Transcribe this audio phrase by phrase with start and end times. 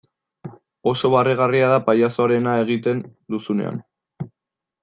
[0.91, 3.05] Oso barregarria da pailazoarena egiten
[3.35, 3.81] duzunean.